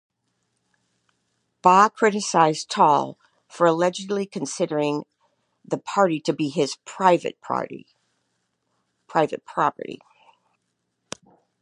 [1.61, 5.05] Bah criticized Tall for allegedly considering
[5.63, 7.83] the party to be his "private property".